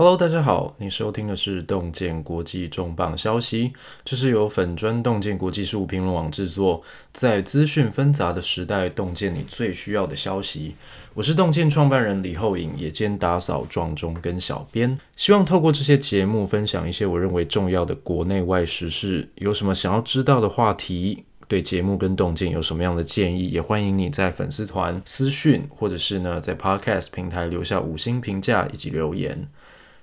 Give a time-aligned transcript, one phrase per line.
[0.00, 3.72] Hello，大家好，你收听的是洞见国际重磅消息，
[4.04, 6.80] 这是由粉砖洞见国际事务评论网制作，
[7.12, 10.76] 在资讯纷杂的时代，洞见你最需要的消息。
[11.14, 19.28] 我是洞见创办人李厚颖，也兼打扫撞钟跟小编，希望透过这些节目，分享一些我认为重要的国内外时事。
[19.34, 29.48] 有什么想要知道的话题，对节目跟洞见有什么样的建议，也欢迎你在粉丝团私讯，或者是呢在 Podcast 平台留下五星评价以及留言。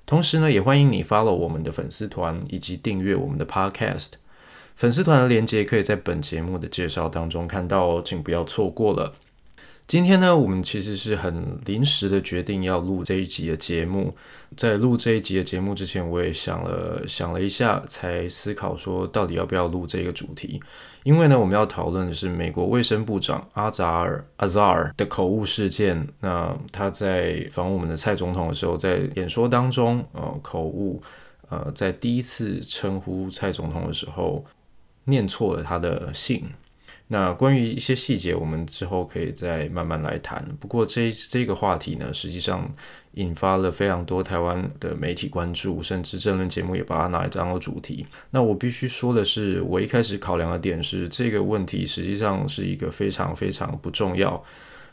[0.06, 4.12] 同时呢，也欢迎你 follow 我们的粉丝团以及订阅我们的 podcast。
[4.76, 9.14] 粉丝团的链接可以在本节目的介绍当中看到哦，请不要错过了。
[9.88, 14.16] 今天呢，我们其实是很临时的决定要录这一集的节目。
[14.58, 20.60] 在录这一集的节目之前，我也想了想了一下，才思考说到底要不要录这个主题。
[21.06, 26.08] 因为呢，我们要讨论的是美国卫生部长阿扎尔阿扎尔的口误事件。
[26.20, 31.00] 那他在访我们的蔡总统的时候，在演说当中，呃，口误，
[31.50, 34.44] 呃，在第一次称呼蔡总统的时候，
[35.04, 36.44] 念错了他的姓。
[37.08, 40.44] 那关于一些细节，我们之后可以再慢慢来谈。
[40.60, 42.68] 不过这这个话题呢，实际上
[43.12, 48.08] 引发了非常多台湾的媒体关注，甚至政论节目也把它拿来当做主题。
[48.32, 54.32] 那我必须说的是，我一开始考量的点是，这个问题实际上是一个非常非常不重要，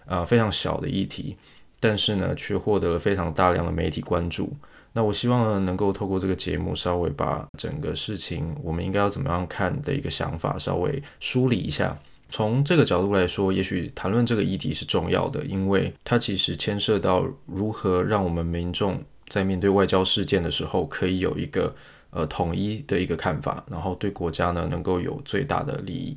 [0.04, 1.36] 啊、呃，非常小的议题，
[1.80, 4.52] 但是呢，却获得了非常大量的媒体关注。
[4.94, 11.96] 那我希望呢，能够透过这个节目，稍微把整个事情我们应该要怎么样看的一个想法，稍微梳理一下。
[12.28, 21.74] 从这个角度来说，也许谈论这个议题是重要的，因为它其实牵涉到如何让我们民众在面对外交事件的时候，可以有一个
[22.10, 26.16] 呃统一的一个看法，然后对国家呢能够有最大的利益。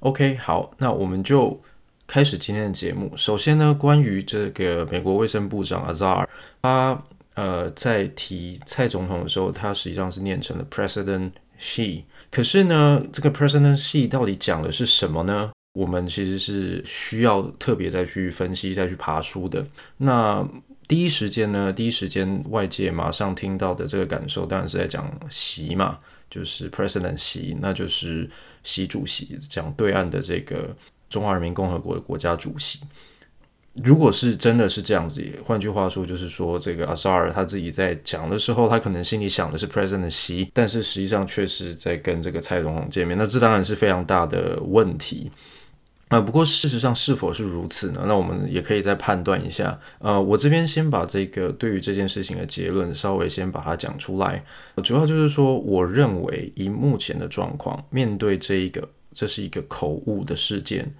[0.00, 1.58] OK，好，那我们就
[2.06, 3.10] 开始今天的节目。
[3.16, 6.26] 首先呢，关于这个美国卫生部长 Azar，
[6.62, 7.02] 他。
[7.34, 12.04] 呃，在提蔡总统的时候，他实际上是念成了 President Xi。
[12.30, 15.50] 可是呢，这个 President Xi 到底讲的是什么呢？
[15.74, 19.66] 我们其实是需要特别再去分析、再去爬书的。
[19.96, 20.48] 那
[20.86, 25.98] 第一时间呢，第一时间外界马上听到的这个感受，当然是在讲习嘛，
[26.30, 28.30] 就是 President Xi，那就是
[28.62, 30.76] 习主席，讲对岸的这个
[31.08, 32.78] 中华人民共和国的国家主席。
[33.82, 45.28] 如果是真的是这样子，换句话说，就是说这个阿萨尔他自己在讲的时候，他可能心里想的是 President Xi，但是实际上却是在跟这个蔡总统见面，那这当然是非常大的问题
[46.06, 46.20] 啊。
[46.20, 48.04] 不过事实上是否是如此呢？
[48.06, 49.76] 那我们也可以再判断一下。
[49.98, 54.44] 呃，我这边先把这个对于这件事情的结论稍微先把它讲出来。
[54.84, 60.94] 主要就是说，我认为以目前的状况，面对这一个，这是一个口误的事件。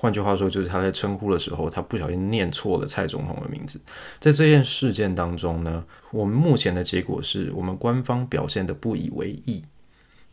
[0.00, 3.80] 换句话说，就是他在称呼的时候，他不小心念错了蔡总统的名字。
[4.20, 9.64] 在这件事件当中呢，我们目前的结果是我们官方表现得不以为意，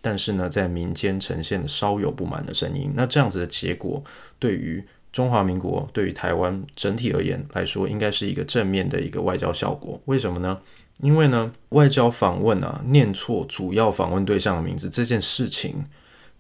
[0.02, 2.92] 但是呢，在民间呈现的稍有不满的声音。
[2.94, 4.04] 那这样子的结果，
[4.38, 10.00] 对于中华民国、对于台湾整体而言来说，应该是一个正面的一个外交效果。
[10.06, 10.62] 为什么呢？
[11.02, 15.84] 因为呢，外交访问啊，念错主要访问对象的名字这件事情。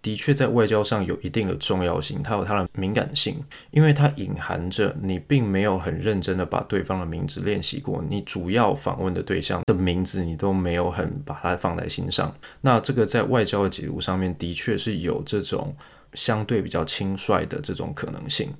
[0.05, 12.31] 的确，在外交上有一定的重要性，它有它的敏感性，因为它隐含着你并没有很认真的把对方的名字练习过，你主要访问的对象的名字你都没有很把它放在心上。
[12.61, 15.75] 那这个在外交的解读上面，的确是有这种
[16.13, 18.53] 相对比较轻率的这种可能性。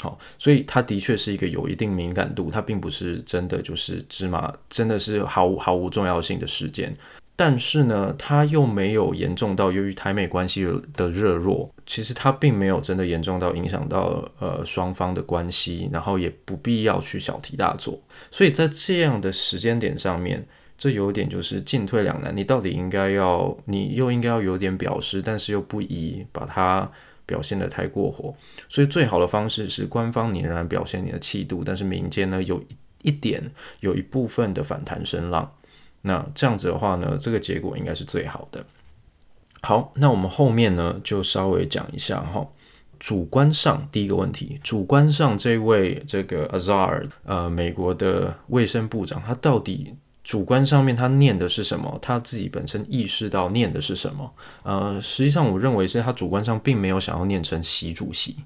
[0.00, 6.96] 好，所以它的确是一个有一定敏感度，它并不是真的就是芝麻，真的是毫无毫无重要性的事件。
[7.38, 18.00] 但是呢，它又没有严重到由于台美关系的热络，其实它并没有真的严重到影响到呃双方的关系，然后也不必要去小题大做。
[18.30, 20.46] 所以在这样的时间点上面，
[20.78, 22.34] 这有点就是进退两难。
[22.34, 26.90] 你到底应该要，你又应该要有点表示，但是又不宜把它
[27.26, 28.34] 表现得太过火。
[28.70, 32.64] 所以最好的方式是官方你仍然表现你的气度，但是民间呢有
[33.02, 35.52] 一点有一部分的反弹声浪。
[36.06, 38.64] 那这样子的话呢，这个结果应该是最好的。
[39.60, 42.46] 好，那我们后面呢就稍微讲一下哈。
[43.00, 51.98] 主观上第一个问题，主观上这位这个 Azar 呃，美国的卫生部长，他到底主观上面他念的是什么？
[52.00, 54.32] 他自己本身意识到念的是什么？
[54.62, 58.36] 呃，实际上我认为是他主观上并没有想要念成习主席，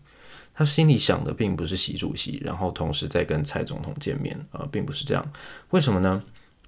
[0.55, 5.25] 他心里想的并不是习主席，然后同时在跟蔡总统见面，呃，并不是这样。
[5.71, 6.23] 为什么呢？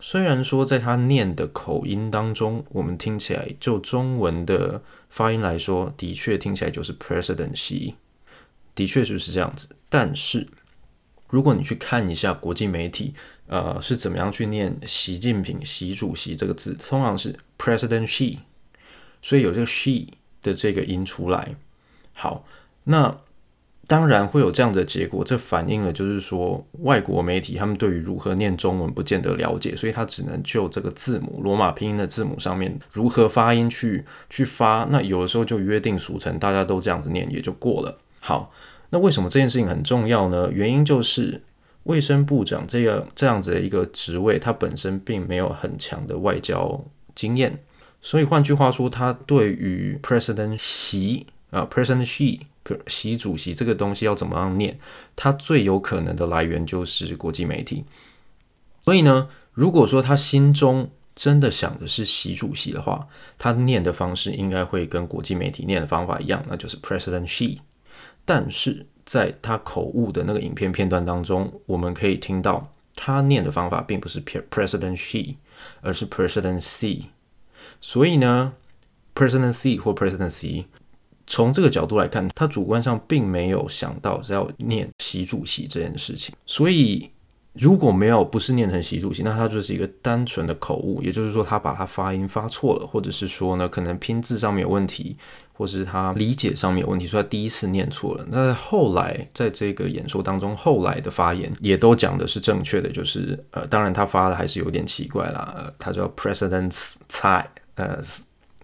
[0.04, 7.94] 虽然说在他念的口音当中，我们听起来就中文的发音来说，的确听起来就是 President Xi，
[8.74, 9.68] 的确就是这样子。
[9.88, 10.48] 但是
[11.28, 13.14] 如果你去看一下国际媒体，
[13.46, 18.38] 呃，是怎么样去念习近平、习主席这个字，通常是 President Xi，
[19.22, 20.08] 所以有这个 Xi
[20.42, 21.54] 的这个音出来。
[22.12, 22.44] 好，
[22.82, 23.20] 那
[23.92, 34.88] 当然会有这样的结果，这反映了就是说，外国媒体他们对于如何念中文不见得了解，所以他只能就这个字母罗马拼音的字母上面如何发音去去发。
[34.90, 37.98] 那有的时候就约定俗成，大家都这样子念也就过了。
[38.18, 38.50] 好。
[38.88, 40.50] 那为什么这件事情很重要呢？
[40.50, 41.42] 原因就是
[41.82, 46.82] 卫生部长这样这样子的一个职位，他本身并没有很强的外交
[47.14, 47.58] 经验，
[48.00, 52.40] 所以换句话说，他对于 President Xi 啊，President Xi
[52.86, 54.78] 习主席这个东西要怎么样念，
[55.16, 57.84] 他最有可能的来源就是国际媒体。
[58.84, 63.06] 所以呢，如果说他心中真的想的是习主席的话，
[63.38, 67.58] 他念的方式应该会跟国际媒体念的方法一样，那就是 President Xi。
[68.24, 75.36] 但是在他口误的那个影片片段当中，我们可以听到他念的方法并不是 President Xi，
[75.80, 77.06] 而是 President C。
[77.80, 78.54] 所以呢
[79.14, 80.64] ，President Xi 或 President Xi，
[81.32, 86.34] 从这个角度来看，他主观上并没有想到是要念习主席这件事情。
[86.44, 87.10] 所以
[87.54, 95.16] 如果没有不是念成习主席，那他就是一个单纯的口误，也就是说他把他发音发错了，或者是说呢，可能拼字上面有问题。
[95.54, 98.26] 或是他理解上面有问题，所以他第一次念错了。
[98.28, 105.54] 那后来在这个演说当中，后来的发言也都讲的是正确的，就是呃，当然他发的还是有点奇怪啦。
[105.56, 106.74] 呃、他叫 President
[107.08, 107.44] Tsai，
[107.76, 108.00] 呃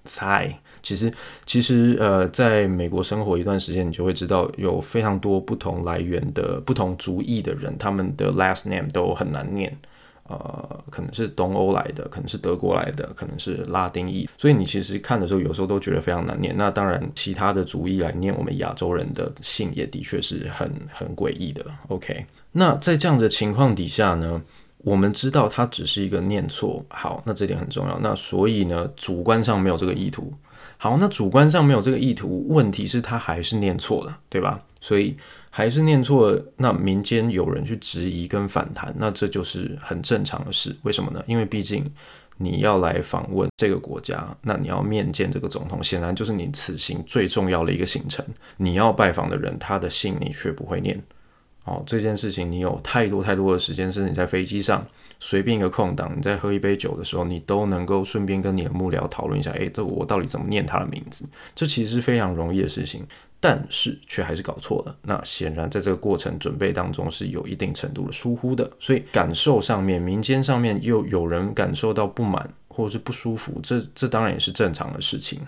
[0.07, 0.59] 蔡。
[0.89, 1.13] 其实
[1.45, 9.77] 其实呃，在美国生活一段时间，你就会知道有非常多不同来源的不同族裔的人，他们的 last name 都很难念。
[10.31, 16.55] 呃，可能是东欧来的，可能是德国来的，可能是拉丁裔，所以你其实看的时候，有时候都觉得非常难念。
[16.57, 21.65] 那当然，其他的族裔来念我们亚洲人的姓，也的确是很很诡异的。
[21.89, 24.43] OK，那在这样的情况底下呢，
[24.79, 27.99] 我们知道它只是一个念错，好，那这点很重要。
[27.99, 30.31] 那所以呢，主观上没有这个意图。
[30.79, 34.63] 好，那主观上没有这个意图，问题是他还是念错了，对吧？
[34.81, 35.17] 所以。
[35.51, 40.77] 还是念错了，那民间有人去质疑跟反弹，那这就是很正常的事。
[40.83, 41.25] 为什么呢？
[41.27, 41.85] 因为毕竟
[42.37, 48.25] 你要来访问这个国家，那你要面见这个总统，显然就是你此行最重要的一个行程。
[48.59, 51.03] 你要拜访的人，他的信你却不会念。
[51.65, 54.87] 哦，这件事情你有太多太多的时间，甚至你在飞机上
[55.21, 61.25] 随便一个空档，你在喝一杯酒的时候，你都能够顺便跟你的幕僚讨论一下，诶，这我到底怎么念他的名字？
[61.55, 63.07] 这其实是非常容易的事情。
[63.41, 64.97] 但是却还是搞错了。
[65.03, 75.41] 那显然在这个过程准备当中是有一定程度的疏忽的，所以感受上面、民间上面又有人感受到不满或者是不舒服，这这当然也是正常的事情。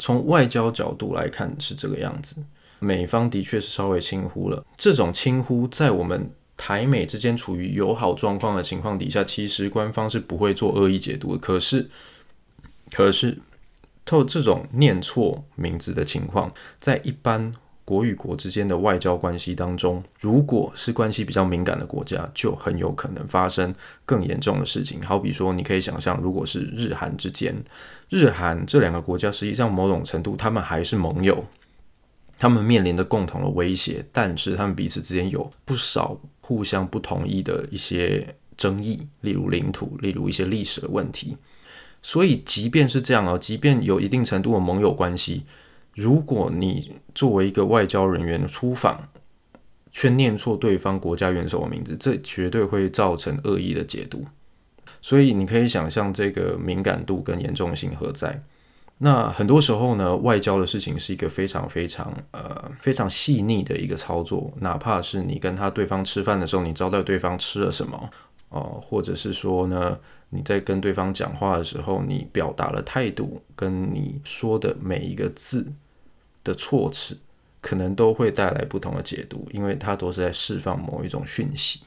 [0.00, 2.42] 从外交角度来看是这个样子，
[2.80, 4.60] 美方的确是稍微轻忽了。
[4.74, 6.28] 这种轻忽在我们
[6.60, 11.38] 台美之间处于友好状况的情况底下，其实官方是不会做恶意解读的。
[11.38, 11.88] 可是，
[12.92, 13.38] 可是。
[14.06, 17.52] 透这种念错名字的情况，在一般
[17.84, 23.72] 国与国之间的外交关系当中，如果是关系比较敏感的国家，就很有可能发生
[24.04, 25.00] 更严重的事情。
[25.02, 27.54] 好比说，你可以想象，如果是日韩之间，
[28.08, 31.44] 日韩这两个国家实际上某种程度他们还是盟友，
[32.40, 41.36] 他们面临着共同的威胁，但是他们彼此之间有不少互相不同意的一些争议，例如领土，例如一些历史的问题。
[42.00, 45.42] 所以，即便是这样哦，即便有一定程度的盟友关系，
[45.94, 49.06] 如果你作为一个外交人员出访，
[49.92, 54.24] 却念错对方国家元首的名字，这绝对会造成恶意的解读。
[55.02, 58.42] 所以，你可以想象这个敏感度跟严重性何在。
[59.02, 68.10] 那很多时候呢，外交的事情是一个非常非常呃非常细腻的一个操作，哪怕是你跟他对方吃饭的时候，你招待对方吃了什么。
[68.50, 75.72] 哦，或者是说呢，你在跟对方讲话的时候，你表达了态度，跟你说的每一个字
[76.44, 77.16] 的措辞，
[77.62, 81.80] 可能都会带来不同的解读，因为它都是在释放某一种讯息，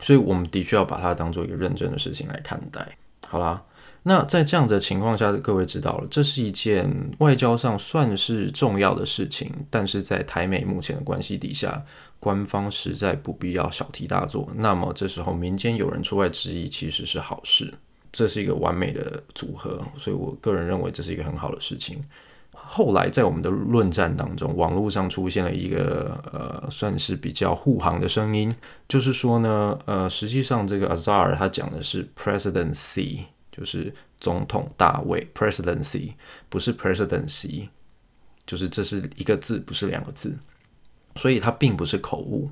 [0.00, 2.96] 所以我们的确要把它当做一个认真的事情来看待。
[3.26, 3.62] 好啦。
[4.02, 11.84] 那在这样的情况下，各位知道了，这是一件外交上算是重要的事情，但是在台美目前的关系底下，
[12.18, 14.48] 官方实在不必要小题大做。
[14.56, 17.74] 那么这时候民间有人出来质疑，其实是好事，
[18.10, 22.02] 这是一个完美的组合，所以我个人认为这是一个很好的事情。
[22.52, 28.50] 后来在我们的论战当中，网络上出现了一个呃，算是比较护航的声音，
[28.88, 33.24] 就是说呢，呃，实际上这个 Azar 他讲的是 Presidency。
[33.50, 36.12] 就是总统大卫，presidency
[36.48, 37.68] 不是 presidency，
[38.46, 40.38] 就是这是一个字，不是两个字，
[41.16, 42.50] 所以它并不是口误。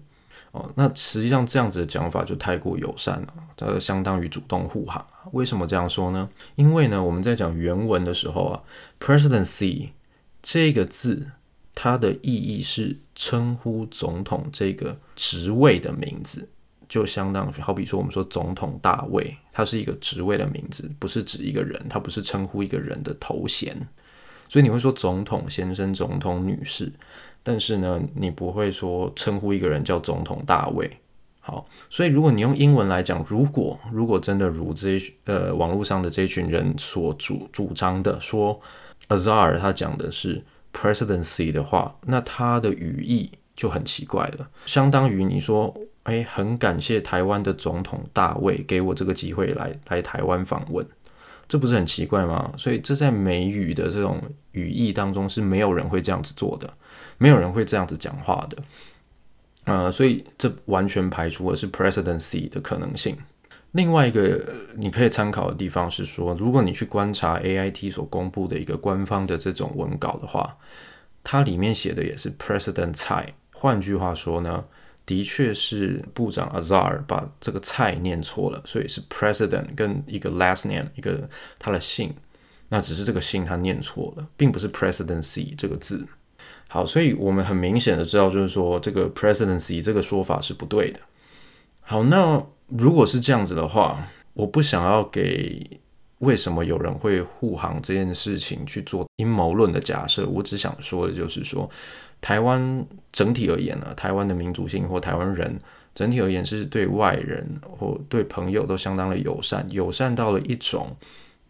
[0.50, 5.06] 哦，那实际上这样子的讲法就太过友善了，这相当于主动护航。
[5.32, 6.26] 为什么这样说呢？
[6.54, 8.62] 因为呢，我们在讲原文的时候啊
[8.98, 9.90] ，presidency
[10.40, 11.32] 这个字，
[11.74, 16.48] 它的意义是称呼总统这个职位的名字，
[16.88, 23.76] 就相当于好比说我们说总统大卫，它是一个职位的名字，不是指一个人，它不是称呼一个人的头衔。
[24.48, 26.92] 所以你会说总统先生、总统女士。
[27.42, 30.90] 但是呢，你不会说称呼一个人叫总统大卫。
[31.40, 38.60] 好，所以如果你用英文来讲，如果如果真的如这呃网络上的这群人所主主张的说
[39.08, 45.74] ，Azar 他讲的是 presidency 的话，那他的语义就很奇怪了，相当于你说，
[46.08, 50.86] 哎，很感谢台湾的总统大卫给我这个机会来来台湾访问，
[51.46, 52.50] 这不是很奇怪吗？
[52.56, 54.18] 所以这在美语的这种
[54.52, 56.72] 语义当中是没有人会这样子做的。
[57.18, 58.56] 没有人会这样子讲话的，
[59.64, 63.14] 呃，所以这完全排除的是 presidency 的可能性。
[63.72, 64.40] 另外一个
[64.76, 70.56] 你可以参考的地方是说，如果你去观察 AIT 所公布的一个官方的这种文稿的话，
[71.22, 73.34] 它里面写的也是 President 蔡。
[73.52, 74.64] 换句话说呢，
[75.08, 81.26] 的确是部长 Azar 把这个蔡念错了，所以是 President 跟一个 last name 一个
[81.58, 82.12] 他的姓，
[82.68, 86.06] 那只是这个姓他念错了，并不是 presidency 这个字。
[86.66, 91.00] 好，所以我们很明显的知道，就是说这个 presidency 这个说法是不对的。
[91.80, 95.80] 好，那如果是这样子的话，我不想要给
[96.18, 100.26] 为什么有人会护航这件事情去做阴谋论的假设。
[100.28, 101.70] 我只想说的就是说，
[102.20, 105.58] 台湾整体而言呢，台湾的民族性或台湾人
[105.94, 110.96] 整体而言是对外人或对朋友都相当的友善，友善到了一种。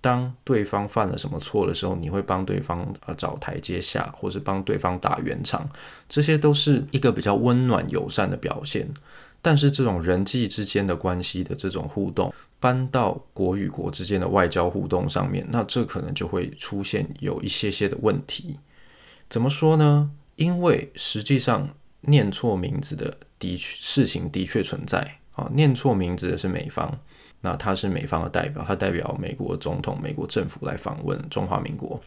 [0.00, 5.68] 当对方犯了什么错的时候，你会帮对方呃找台阶下，或是帮对方打圆场，
[6.08, 8.88] 这些都是一个比较温暖友善的表现。
[9.42, 18.56] 但是这种人际之间的关系的这种互动，搬到国与国之间的外交互动上面，那这可能就会出现有一些些的问题。
[19.28, 20.12] 怎么说呢？
[20.38, 21.68] 因为实际上
[22.02, 26.96] 念错名字的的确事情的确存在啊，念错名字的是美方。
[27.40, 32.00] 那他是美方的代表，他代表美国总统、美国政府来访问中华民国，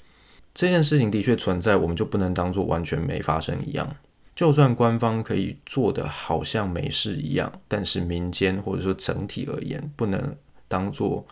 [0.53, 3.95] 这件事情的确存在，我们就不能当做完全没发生一样。
[4.33, 10.35] 就算官方可以做得好像没事一样，但是民间或者说整体而言，不能
[10.69, 11.25] 当做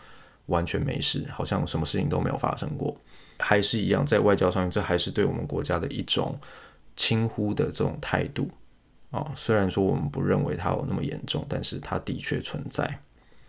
[0.46, 2.94] 完全没事，好像什么事情都没有发生过，
[3.38, 6.38] 还是一样，在外交上，这还是对我们国家的一种
[7.00, 8.50] 轻忽的这种态度
[9.10, 9.32] 啊、哦。
[9.34, 13.00] 虽然说我们不认为它有那么严重，但是它的确存在。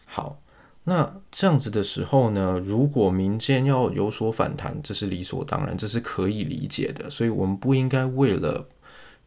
[0.05, 0.41] 好，
[0.86, 7.10] 那这样子的时候呢，如果民间要有所反弹，这是理所当然，这是可以理解的。
[7.10, 8.65] 所以，我们不应该为了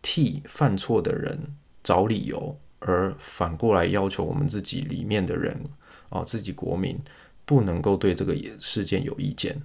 [0.00, 1.38] 替犯错的人
[1.82, 5.62] 找理由，而反过来要求我们自己里面的人
[6.08, 6.98] 啊，自己国民
[7.44, 9.60] 不能够对这个事件有意见。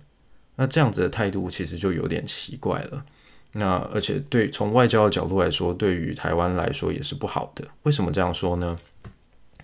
[0.56, 3.06] 那这样子的态度其实就有点奇怪了。
[3.54, 7.66] 那而且对从外交的角度来说，对于台湾来说也是不好的。
[7.84, 8.78] 为什么这样说呢？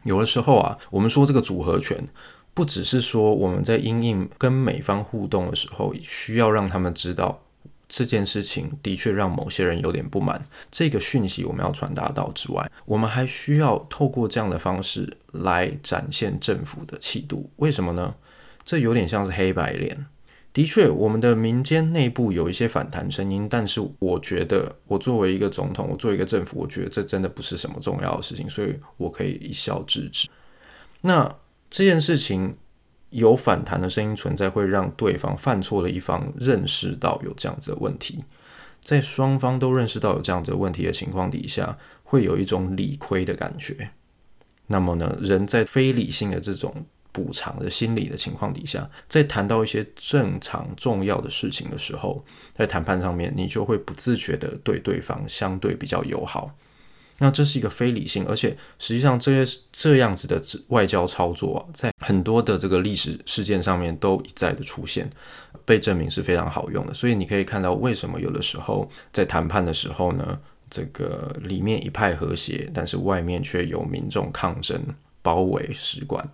[0.03, 2.07] 有的时候啊，我们说这个组合拳，
[2.53, 7.43] 不只是说我们在因应跟美方互动的时候，需要让他们知道
[7.87, 17.51] 这件事情的确让某些人有点不满，这个讯息我们要传达到之外，我们还需要透过这样的方式来展现政府的气度。
[17.57, 18.15] 为什么呢？
[18.63, 20.07] 这有点像是黑白脸。
[20.55, 30.29] 的确，我们的民间内部有一些反弹声音，但是我觉得，我作为一个总统，我作为一个政府，我觉得这真的不是什么重要的事情，所以我可以一笑置之。
[31.01, 31.35] 那
[31.69, 32.55] 这件事情
[33.09, 38.23] 有反弹的声音存在，会让对方犯错的一方认识到有这样子的问题，
[38.79, 43.89] 在双方都认识到有这样子的问题的情况底下，会有一种理亏的感觉。
[44.67, 46.85] 那么呢，人在非理性的这种。
[47.15, 52.21] 补偿的心理的情况底下，在谈到一些正常重要的事情的时候，
[52.53, 56.51] 在谈判上面，你就会不自觉的对对方相对比较友好。
[57.19, 65.09] 那这是一个非理性，而且实际上这些这样子的外交操作啊，在很多的这个历史事件上面都一再的出现，
[65.63, 66.93] 被证明是非常好用的。
[66.93, 70.37] 所以你可以看到，为什么有的时候在谈判的时候呢，
[70.69, 74.77] 这个里面一派和谐，但是外面却有民众抗争
[75.21, 76.29] 包围使馆。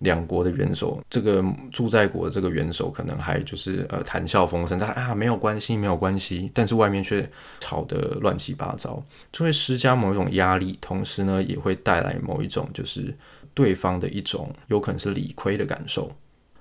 [0.00, 7.26] 两国的元首，这个驻在国的这个元首可能还就是呃谈笑风生，他啊没有关系，没有关系，但是外面却
[7.60, 13.16] 吵得乱七八糟，就会施加某一种压力，同时呢也会带来某一种就是
[13.54, 16.12] 对方的一种有可能是理亏的感受，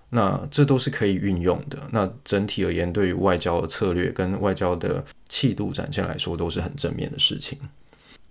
[0.09, 1.77] 那这都是可以运用的。
[1.91, 7.59] 那整体而言，对于外交的策略跟外交的气度展现来说，都是很正面的事情。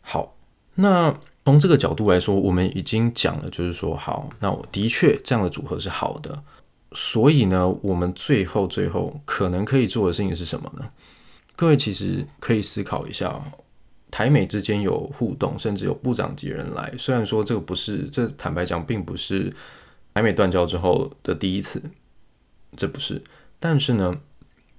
[0.00, 0.34] 好，
[0.74, 1.14] 那。
[1.44, 6.42] 从这个角度来说，我们已经讲了，就是说，好，那我的确这样的组合是好的。
[6.92, 10.88] 所以呢，我们最后最后可能可以做的事情是什么呢？
[11.54, 13.44] 各位其实可以思考一下，
[14.10, 16.94] 台美之间有互动，甚至有部长级人来。
[16.96, 19.54] 虽然说这个不是，这坦白讲并不是
[20.14, 21.82] 台美断交之后的第一次，
[22.76, 23.22] 这不是。
[23.58, 24.18] 但是呢，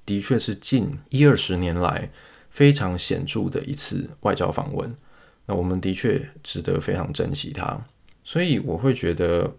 [0.06, 2.10] 的确是近一二十年来
[2.50, 4.96] 非常显著的一次外交访问。
[5.46, 7.80] 那我们的确值得非常珍惜它。
[8.24, 9.56] 所以我会觉得，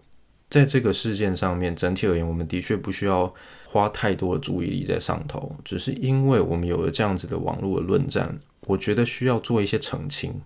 [0.49, 3.33] 在这个事件上面，整体而言，我们的确不需要。
[3.69, 10.41] 花太多的注意力在上头，只是因为我们有了这样子的网络的论战，我觉得需要做一些澄清。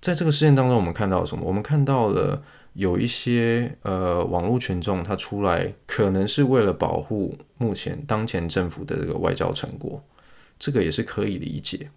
[0.00, 1.44] 在这个事件当中，我们看到了什么？
[1.44, 2.40] 我们看到了
[2.74, 10.02] 有一些呃网络群众他出来，可能是为了保护目前当前政府的这个外交成果，
[10.60, 11.90] 这个也是可以理解。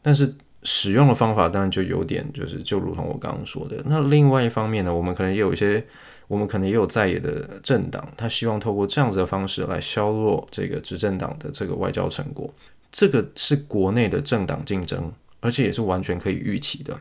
[0.00, 3.82] 但是使用的方法当然就有点，就是就如同我刚刚说的。
[3.86, 5.84] 那另外一方面呢，我们可能也有一些。
[6.28, 12.48] 我们可能也有在野的政党，他希望透过这样子的方式来削弱这个执政党的这个外交成果。
[12.90, 16.98] 这个是国内的政党竞争，而且也是完全可以预期的。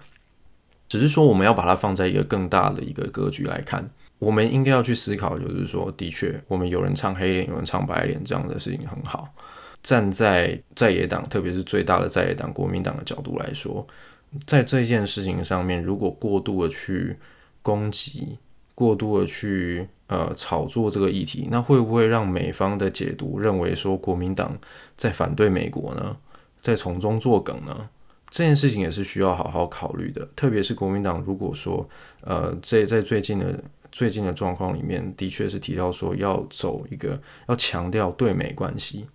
[0.90, 3.90] 只是说我们要把它放在一个更大的一个格局来看，
[4.20, 9.34] 我们应该要去思考，就是说，的确，我们有人唱黑脸，有人唱白脸，这样的事情很好。
[9.84, 13.86] 站在在野党，特别是最大的在野党国民党的角度来说，
[14.46, 17.18] 在这件事情上面，如果过度的去
[17.62, 18.38] 攻击，
[18.76, 24.58] 过度的去呃炒作这个议题，那会不会让美方的解读认为说国民党
[24.96, 26.16] 在反对美国呢？
[26.62, 27.90] 在从中作梗呢？
[28.30, 30.26] 这件事情也是需要好好考虑的。
[30.36, 31.88] 特别是国民党如果说
[32.22, 33.62] 呃在在最近的
[33.92, 39.06] 最近的状况里面，的确是提到说要走一个要强调对美关系。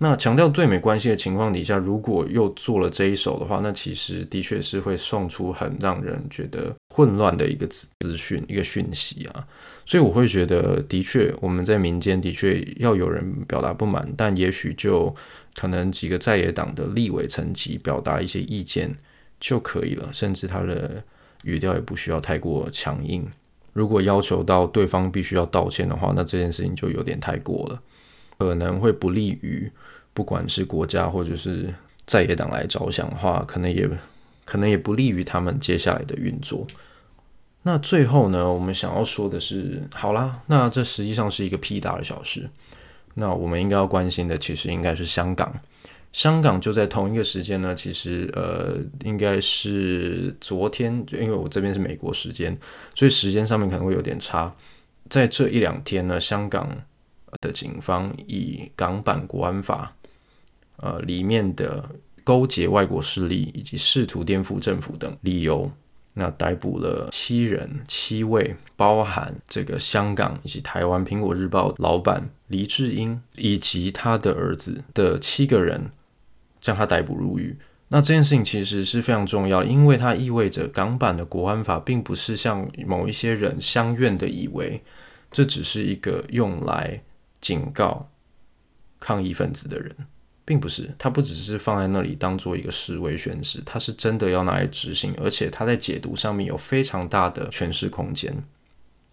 [0.00, 9.44] 那强调对美关系的情况底下，如果又做了这一手的话，那其实的确是会送出很让人觉得混乱的一个资资讯、一个讯息啊。
[9.84, 15.12] 所以我会觉得，的确我们在民间的确要有人表达不满，但也许就
[15.56, 18.96] 可能几个在野党的立委层级表达一些意见
[19.40, 21.02] 就可以了，甚至他的
[21.42, 23.26] 语调也不需要太过强硬。
[23.72, 27.82] 如果要求到对方必须要道歉的话，那这件事情就有点太过了。
[28.38, 29.68] 可能会不利于
[30.18, 31.72] 不管是国家或者是
[32.04, 33.88] 在野党来着想的话，可能也
[34.44, 36.66] 可能也不利于他们接下来的运作。
[37.62, 42.50] 那最后呢，我们想要说的是，好啦，那这实际上是一个屁大的小事。
[43.14, 45.54] 那我们应该要关心的，其实应该是香港。
[46.12, 52.58] 香港就在同一个时间呢，其实呃，应该是昨天，因为我这边是美国时间，
[52.96, 54.52] 所以时间上面可能会有点差。
[55.08, 56.68] 在这一两天呢，香港。
[57.42, 59.94] 的警方以港版国安法，
[60.78, 61.88] 呃，里面的
[62.24, 65.70] 勾结外国势力以及试图颠覆政府等理由，
[66.14, 75.90] 那逮捕了七人，七位，包含这个香港以及台湾《苹果日报》老板黎智英以及他的儿子的七个人，
[76.60, 77.56] 将他逮捕入狱。
[77.88, 84.82] 那这件事情其实是非常重要，因为它意味着港版的国安法并不是像某一些人相愿的以为，
[85.30, 87.02] 这只是一个用来。
[87.40, 88.10] 警告
[88.98, 89.94] 抗议分子的人，
[90.48, 98.34] 并不是，他不只是放在那里当做一个示威宣示，他是真的要拿来执行，而且他在解读上面有非常大的诠释空间。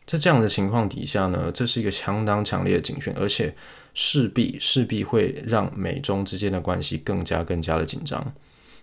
[0.06, 3.54] 在这样的情况底下呢，这是一个相当强烈的警讯，而且
[3.94, 8.34] 势必势必会让美中之间的关系更加更加的紧张。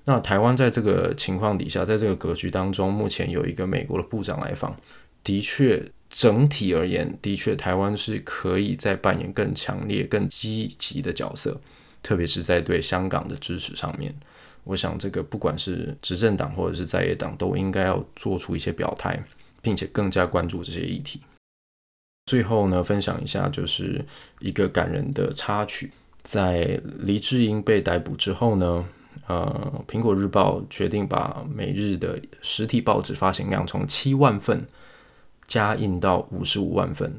[0.05, 4.77] 那台湾在这个情况底下，在这个格局当中，目前有一个美国的部长来访，
[5.25, 5.91] 的确。
[6.15, 11.59] 整体而言，的确，台湾是可以再扮演更强烈、更积极的角色，
[12.03, 14.15] 特别是在对香港的支持上面。
[14.65, 19.23] 我想，这个不管是执政党或者是在野党，都应该要做出一些表态，
[19.61, 21.21] 并且更加关注这些议题。
[22.27, 24.05] 最后呢，分享一下，就是
[24.41, 25.91] 一个感人的插曲。
[26.23, 28.89] 在黎智英被逮捕之后呢，
[29.27, 34.67] 呃，苹果日报决定把每日的实体报纸发行量从七万份。
[35.49, 37.13] 加印到五十五万份，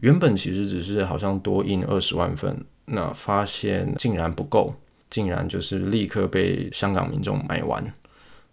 [0.00, 4.74] 原本其实只是好像多印二十万份，那发现竟然不够，
[5.10, 7.84] 竟然就是立刻被香港民众买完，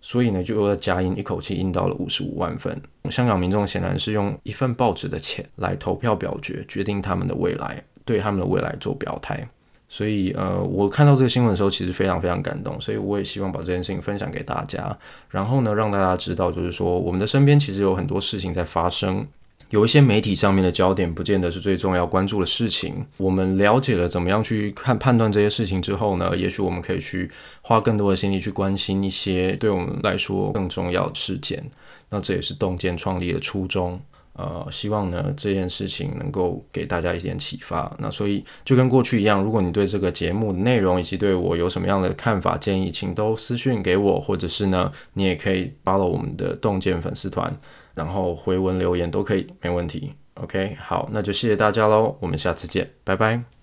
[0.01, 2.79] 所以呢就又加印，一口气印到了五十五万份。
[3.09, 9.47] 香港民众显然是用一份报纸的钱来投票表决，决定他们的未来，对他们的未来做表态。
[9.87, 12.81] 所以，呃，我看到这个新闻的时候，其实非常非常感动。
[12.81, 14.97] 所以，我也希望把这件事情分享给大家，
[15.29, 19.25] 然后呢，让大家知道，就是说，我们的身边其实有很多事情在发生。
[19.69, 23.05] 有一些媒体上面的焦点，不见得是最重要关注的事情。
[23.17, 27.29] 我们了解了怎么样去看判断这些事情之后呢，也许我们可以去
[27.61, 31.63] 花更多的心力去关心一些对我们来说更重要的事件。
[32.09, 33.99] 那这也是洞见创立的初衷。
[34.37, 37.89] 呃，希望呢这件事情能够给大家一点启发。
[37.99, 47.57] 那所以就跟过去一样，如果你对这个节目的内容以及对我有什么样的看法建议，请都私讯给我，或者是呢你也可以 follow 我们的洞见粉丝团。
[47.95, 50.13] 然后回文留言都可以，没问题。
[50.35, 53.54] OK，好，那就谢谢大家喽，我们下次见，拜拜。